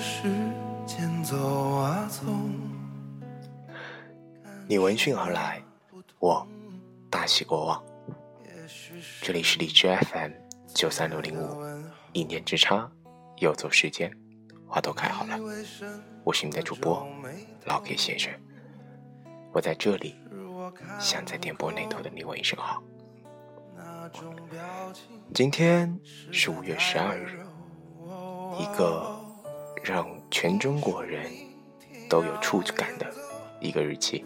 [0.00, 0.22] 时
[0.86, 1.36] 间走
[1.76, 2.26] 啊走
[4.66, 5.62] 你闻讯而来，
[6.18, 6.46] 我
[7.10, 7.82] 大喜过望。
[9.20, 10.32] 这里是荔枝 FM
[10.74, 11.60] 九三六零五，
[12.12, 12.90] 一念之差，
[13.38, 14.10] 又走时间，
[14.66, 15.38] 花都开好了。
[16.24, 17.06] 我是你的主播
[17.64, 18.32] 老 K 先生，
[19.52, 20.16] 我在这里，
[20.98, 22.82] 想在电波那头的你问一声好。
[25.34, 25.98] 今天
[26.30, 27.44] 是五月十二日，
[28.58, 29.21] 一个
[29.82, 31.30] 让全中国人
[32.08, 33.06] 都有触感的
[33.60, 34.24] 一个日期。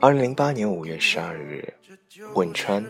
[0.00, 1.72] 二零零八年五月十二日，
[2.34, 2.84] 汶川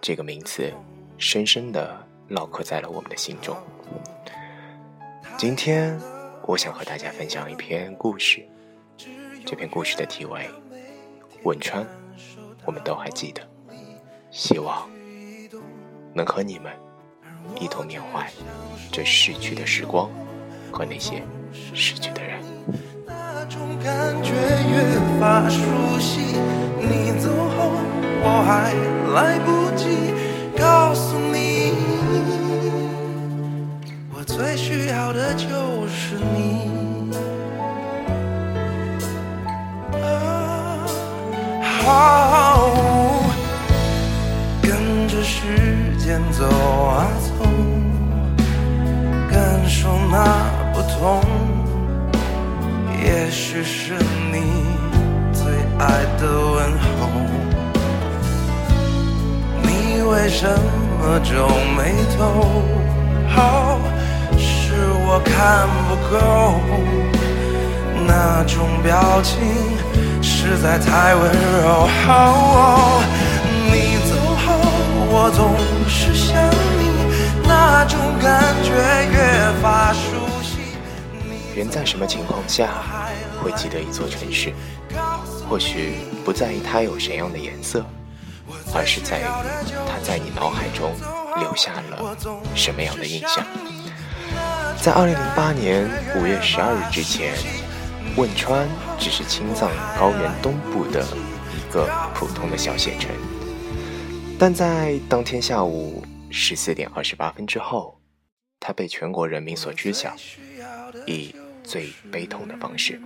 [0.00, 0.72] 这个名词
[1.16, 3.56] 深深的烙刻在了我们的心中。
[5.38, 5.96] 今天，
[6.44, 8.44] 我想和大家分享一篇故事，
[9.46, 10.40] 这篇故事的题为
[11.44, 11.84] 《汶川》，
[12.64, 13.40] 我们都还记得。
[14.32, 14.90] 希望
[16.14, 16.72] 能和你们
[17.60, 18.30] 一同缅怀
[18.90, 20.10] 这逝去的时光
[20.70, 21.22] 和那些
[21.74, 22.38] 逝去的人。
[23.06, 24.32] 那种感觉
[24.70, 25.60] 越发熟
[25.98, 26.20] 悉，
[26.80, 27.72] 你走后
[28.24, 28.72] 我还
[29.14, 30.11] 来不及
[53.04, 53.94] 也许是
[54.32, 54.36] 你
[55.32, 55.44] 最
[55.78, 55.84] 爱
[56.18, 56.22] 的
[56.54, 57.08] 问候。
[59.62, 62.20] 你为什么皱眉头？
[64.38, 64.74] 是
[65.06, 66.16] 我看不够，
[68.06, 69.30] 那种表情
[70.22, 71.22] 实在太温
[71.62, 71.88] 柔。
[73.70, 73.74] 你
[74.08, 74.10] 走
[74.46, 74.48] 后，
[75.10, 75.40] 我总。
[75.94, 76.34] 是想
[76.78, 76.82] 你，
[77.46, 78.41] 那种感
[81.62, 82.82] 人在什么情况下
[83.40, 84.52] 会记得一座城市？
[85.48, 85.92] 或许
[86.24, 87.86] 不在意它有什么样的颜色，
[88.74, 89.24] 而是在于
[89.86, 90.92] 它在你脑海中
[91.38, 92.16] 留下了
[92.56, 93.46] 什么样的印象。
[94.80, 97.32] 在二零零八年五月十二日之前，
[98.16, 98.68] 汶川
[98.98, 101.06] 只是青藏高原东部的
[101.54, 103.08] 一个普通的小县城。
[104.36, 108.00] 但在当天下午十四点二十八分之后，
[108.58, 110.12] 它被全国人民所知晓，
[111.06, 113.00] 以最悲痛的方式。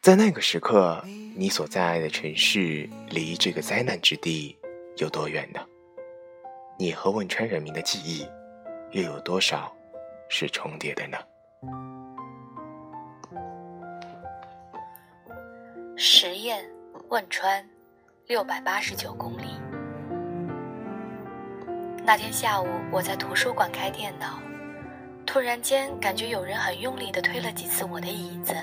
[0.00, 1.02] 在那个时刻，
[1.36, 4.56] 你所在的城市离这个灾难之地
[4.96, 5.60] 有多远呢？
[6.78, 8.26] 你和汶川人民的记忆
[8.92, 9.74] 又有多少
[10.28, 11.18] 是重叠的呢？
[15.96, 16.64] 实验，
[17.08, 17.68] 汶川。
[18.28, 19.46] 六百八十九公里。
[22.04, 24.38] 那天下午，我在图书馆开电脑，
[25.28, 28.54] 突然间感觉有人很用力的推了几次我的椅子，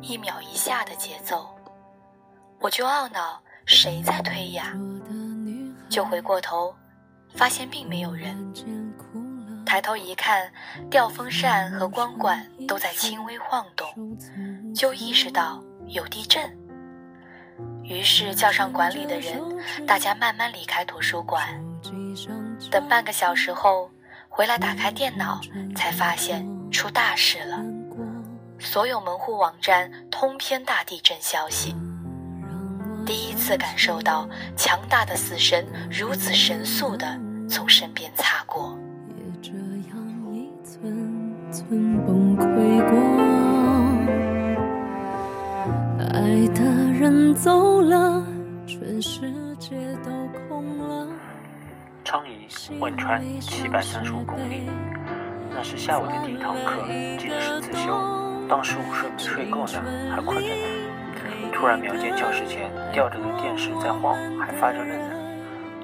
[0.00, 1.48] 一秒一下的节奏，
[2.60, 4.72] 我就懊恼谁在推呀？
[5.88, 6.72] 就回过头，
[7.34, 8.36] 发现并没有人。
[9.66, 10.48] 抬头一看，
[10.88, 14.16] 吊风扇和光管都在轻微晃动，
[14.72, 16.56] 就意识到有地震。
[17.82, 19.42] 于是叫上管理的人，
[19.84, 21.60] 大家慢慢离开图书馆。
[22.70, 23.90] 等半个小时后
[24.36, 25.40] 回来打开电脑，
[25.74, 27.58] 才发现出大事了。
[28.58, 31.74] 所有门户网站通篇大地震消息。
[33.06, 38.78] 第一次感受到强大的死神如此神速的从身边擦过。
[52.78, 54.68] 汶川，七百三十五公里。
[55.50, 56.86] 那是下午的第一堂课，
[57.18, 57.92] 记得是自修。
[58.48, 60.62] 当时午睡没睡够呢，还困着呢。
[61.52, 65.16] 突然瞄见教室前吊着的电视在晃，还发着愣呢。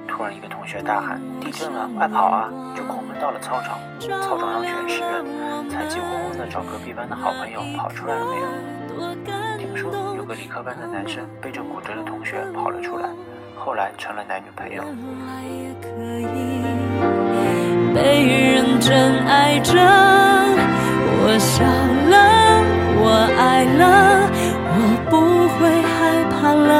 [0.07, 3.77] 突然一个同学大喊：“地震了，快跑啊！”就狂奔到了操场。
[4.21, 8.47] 操场上全是人，才急哄哄的找隔壁班的好朋友跑出来了没有？
[9.57, 13.09] 听说有个理科班的男生背着骨折的同学跑了出来，
[13.63, 14.83] 后来成了男女朋友。
[17.95, 19.71] 被认真爱着，
[21.21, 21.63] 我笑
[22.11, 22.15] 了，
[22.99, 23.07] 我
[23.37, 24.29] 爱了，
[24.67, 24.77] 我
[25.09, 26.71] 不会害怕了，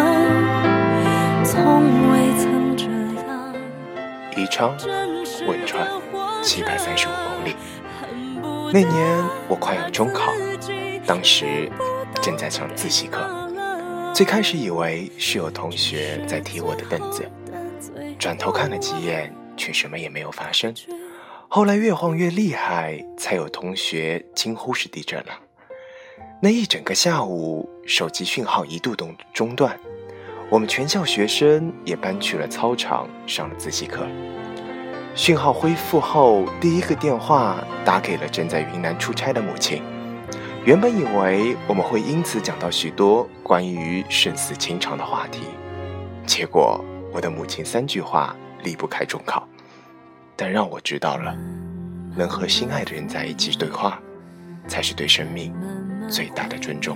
[1.46, 1.82] 从
[2.12, 2.84] 未曾这
[3.22, 3.32] 样。
[4.36, 4.76] 宜昌，
[5.48, 5.88] 汶川，
[6.42, 7.56] 七百三十五公里。
[8.74, 10.34] 那年我快要中考，
[11.08, 11.72] 当时。
[12.22, 13.43] 正在上自习课，
[14.14, 17.28] 最开始以为是有同学在踢我的凳子，
[18.20, 20.72] 转头看了几眼，却什么也没有发生。
[21.48, 25.34] 后来越晃越厉害，才有同学惊呼是地震了。
[26.40, 29.80] 那一整个下午，手机讯号一度中中断，
[30.48, 34.08] 我们全校学生也搬去了操场上了自习课。
[35.16, 39.82] 讯号恢复后，第一个电话打给了正在云南出差的母亲。
[40.66, 45.42] 原本以为我们会因此讲到许多关于生死情长的话题，
[46.26, 46.82] 结果
[47.12, 48.34] 我的母亲三句话
[48.64, 49.46] 离不开中考，
[50.38, 51.36] 但让我知道了，
[52.16, 54.00] 能和心爱的人在一起对话，
[54.66, 55.54] 才是对生命
[56.08, 56.96] 最大的尊重。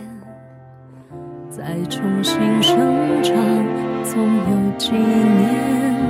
[1.50, 3.36] 再重新生长，
[4.02, 6.08] 总有几年。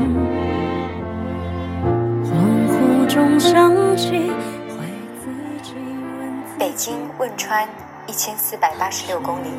[2.24, 2.30] 恍
[2.70, 4.30] 惚中想起。
[6.78, 7.68] 经汶川
[8.06, 9.50] 一千四百八十六公里，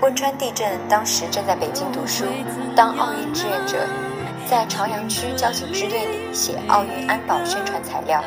[0.00, 2.24] 汶川地震当时正在北京读书，
[2.74, 3.86] 当奥运志愿者，
[4.48, 8.24] 在朝阳区交警支队里写奥运安保宣传材料，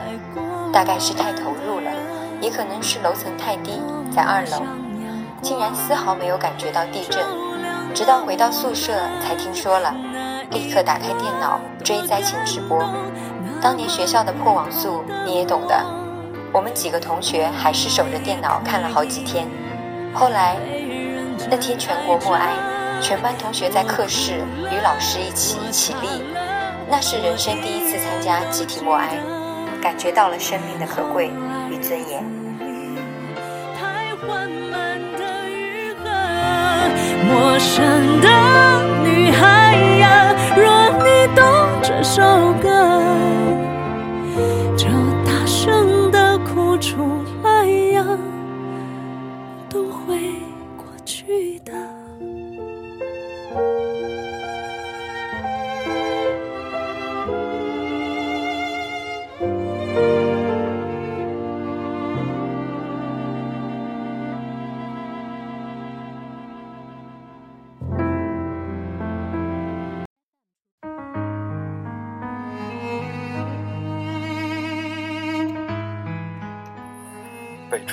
[0.71, 1.91] 大概是太投入了，
[2.39, 3.81] 也可能是楼层太低，
[4.15, 4.61] 在二楼，
[5.41, 7.25] 竟然丝毫没有感觉到地震，
[7.95, 9.91] 直到回到宿舍才听说了，
[10.51, 12.79] 立刻打开电脑追灾情直播，
[13.59, 16.04] 当年学校的破网速你也懂的。
[16.55, 19.45] 我们几个同学还是守着电脑看了好几天。
[20.13, 20.55] 后来
[21.51, 22.53] 那天全国默哀，
[23.01, 24.35] 全班同学在课室
[24.71, 26.23] 与老师一起起立，
[26.89, 29.17] 那是人生第一次参加集体默哀，
[29.81, 31.29] 感觉到了生命的可贵
[31.69, 32.23] 与尊严。
[37.27, 38.29] 陌生的
[39.03, 40.24] 女孩呀，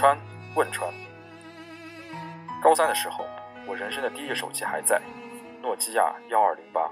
[0.02, 0.18] 川，
[0.56, 0.92] 汶川。
[2.60, 3.24] 高三的时候，
[3.68, 5.00] 我人生的第一个手机还在，
[5.62, 6.90] 诺基亚幺二零八，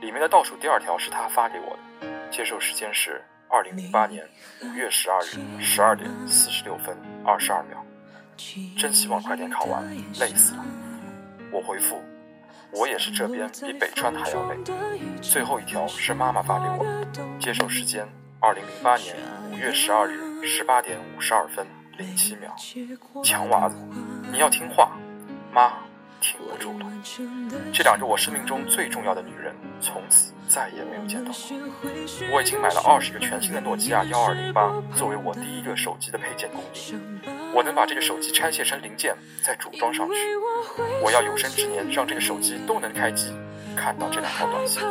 [0.00, 4.24] 里面的倒数第二条是他发给我的，接受时间是二零零八年
[4.62, 7.84] 五月十二日十二点四十六分二十二秒。
[8.78, 9.84] 真希望快点考完，
[10.20, 10.64] 累死了。
[11.50, 12.00] 我回复，
[12.70, 14.56] 我也是这边比北川还要累。
[15.20, 18.06] 最后一条是妈妈发给我的，接受时间
[18.38, 19.16] 二零零八年
[19.50, 21.66] 五月十二日十八点五十二分。
[21.96, 22.54] 零七秒，
[23.24, 23.76] 强娃子，
[24.30, 24.92] 你要听话，
[25.52, 25.72] 妈
[26.20, 26.86] 挺不住了。
[27.72, 31.40] 这两个我生命中最重要的女人，从此再也没有见到过。
[32.32, 37.20] 我已经买了二十个全新的诺基亚幺二零八，作为我第一个手机的配件供应。
[37.54, 40.14] 我能把这个手机拆卸成零件，再组装上去。
[41.02, 43.32] 我要有生之年让这个手机都能开机，
[43.74, 44.82] 看到这两条短信。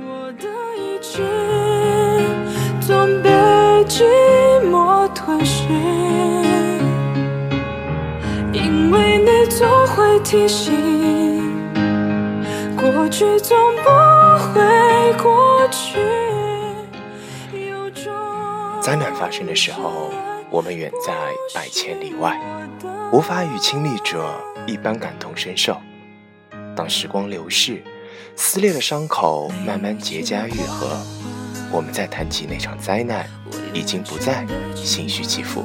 [0.00, 0.48] 我的
[3.88, 4.04] 寂
[4.70, 5.64] 寞吞噬，
[8.52, 10.74] 因为你总会提醒，
[12.76, 13.88] 过去总不
[14.52, 15.98] 会过去。
[18.82, 20.12] 灾难发生的时候，
[20.50, 21.14] 我们远在
[21.54, 22.38] 百千里外，
[23.10, 24.30] 无法与亲历者
[24.66, 25.78] 一般感同身受。
[26.76, 27.82] 当时光流逝，
[28.36, 30.88] 撕裂的伤口慢慢结痂愈合。
[31.70, 33.28] 我们在谈起那场灾难，
[33.72, 35.64] 已经不再心绪起伏。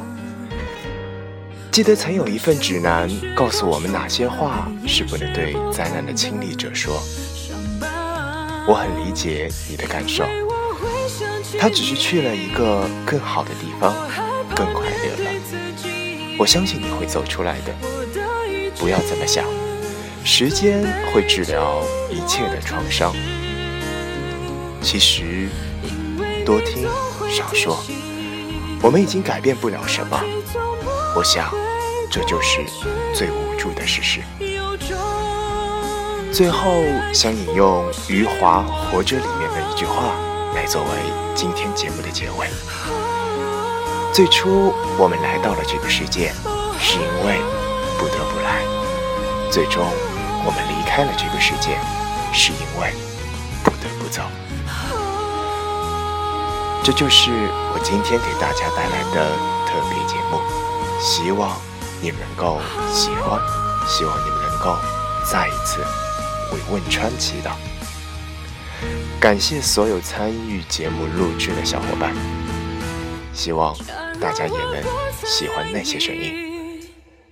[1.72, 7.02] 记得曾有一份指南告诉我们哪些话是不能对灾难的亲历者说。
[8.68, 10.24] 我很理解你的感受，
[11.60, 13.94] 他只是去了一个更好的地方，
[14.56, 15.32] 更快乐了。
[16.38, 17.74] 我相信你会走出来的，
[18.78, 19.44] 不要这么想，
[20.24, 23.14] 时间会治疗一切的创伤。
[24.84, 25.50] 其实。
[26.46, 26.84] 多听
[27.30, 27.82] 少说，
[28.82, 30.22] 我们已经改变不了什么。
[31.16, 31.50] 我想，
[32.12, 32.60] 这就是
[33.16, 34.20] 最无助的事实。
[36.34, 38.60] 最后，想引用余华
[38.92, 40.13] 《活着》里面的一句话
[40.54, 40.90] 来作为
[41.34, 42.48] 今天节目的结尾：
[44.12, 46.34] 最初我们来到了这个世界，
[46.78, 47.40] 是因为
[47.98, 48.60] 不得不来；
[49.50, 49.82] 最终
[50.46, 51.80] 我们离开了这个世界，
[52.34, 52.92] 是因为
[53.84, 54.22] 不得不走。
[56.84, 57.32] 这就是
[57.74, 59.32] 我今天给大家带来的
[59.68, 60.40] 特别节目，
[61.00, 61.58] 希望
[62.02, 62.60] 你们能够
[62.94, 63.40] 喜欢，
[63.88, 64.78] 希望你们能够
[65.30, 65.80] 再一次
[66.52, 67.52] 为汶川祈祷。
[69.20, 72.13] 感谢所有参与节目录制的小伙伴，
[73.34, 73.74] 希望
[74.20, 74.84] 大家也能
[75.25, 76.52] 喜欢那些声音。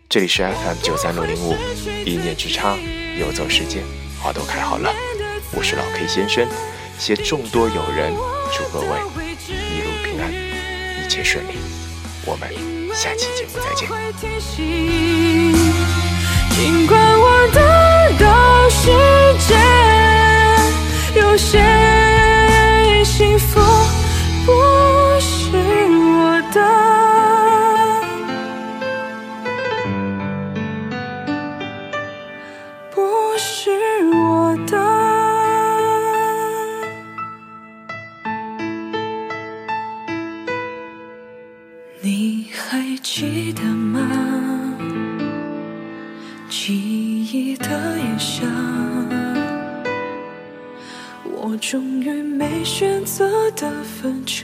[0.07, 1.55] 这里是 FM 九三六零五，
[2.05, 2.77] 一念之差，
[3.17, 3.83] 游走世界，
[4.21, 4.93] 花都开好了。
[5.53, 6.47] 我是老 K 先生，
[6.97, 8.13] 携众多友人
[8.53, 8.87] 祝各位
[9.47, 11.57] 一路平安，一切顺利。
[12.25, 12.49] 我们
[12.93, 13.89] 下期节目再见。
[16.55, 17.59] 尽管我的
[18.17, 18.25] 都
[18.69, 18.87] 世
[19.47, 19.49] 界
[21.19, 23.59] 有些幸福
[24.45, 24.51] 不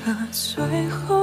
[0.07, 1.16] 我终于没选择的，最后